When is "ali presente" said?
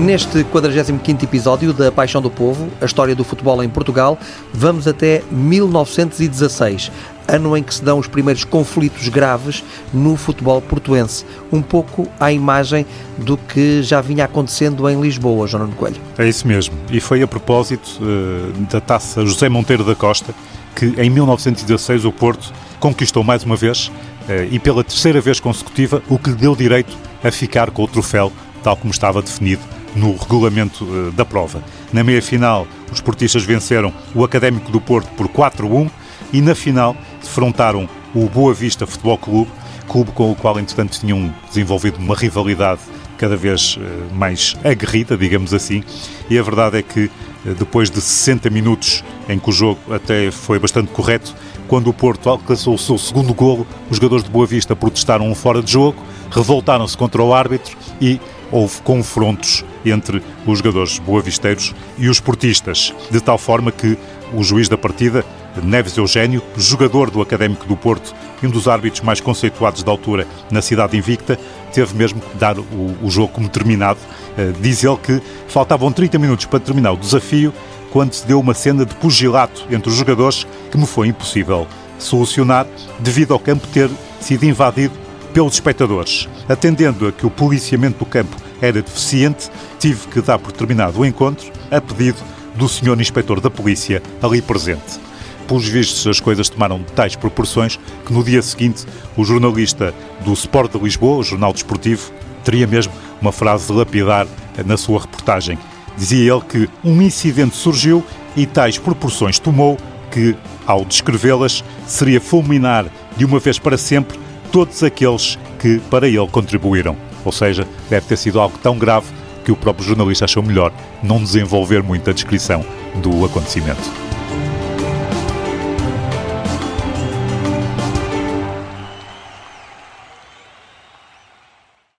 94.22-95.00